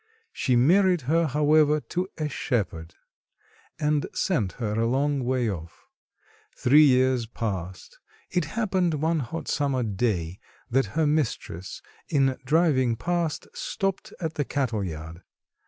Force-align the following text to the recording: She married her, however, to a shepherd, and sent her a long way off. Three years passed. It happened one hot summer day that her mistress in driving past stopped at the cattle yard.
She 0.33 0.55
married 0.55 1.01
her, 1.01 1.27
however, 1.27 1.79
to 1.79 2.07
a 2.17 2.27
shepherd, 2.27 2.95
and 3.77 4.07
sent 4.15 4.53
her 4.53 4.73
a 4.79 4.87
long 4.87 5.23
way 5.23 5.47
off. 5.47 5.85
Three 6.57 6.85
years 6.85 7.27
passed. 7.27 7.99
It 8.31 8.45
happened 8.45 8.95
one 8.95 9.19
hot 9.19 9.47
summer 9.47 9.83
day 9.83 10.39
that 10.71 10.87
her 10.97 11.05
mistress 11.05 11.83
in 12.09 12.35
driving 12.43 12.95
past 12.95 13.45
stopped 13.53 14.11
at 14.19 14.33
the 14.33 14.43
cattle 14.43 14.83
yard. 14.83 15.21